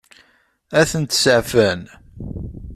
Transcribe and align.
Ad 0.79 0.87
tent-seɛfen? 0.91 1.81